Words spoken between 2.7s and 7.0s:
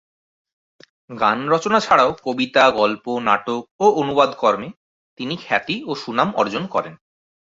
গল্প, নাটক ও অনুবাদ কর্মে তিনি খ্যাতি ও সুনাম অর্জন করেন।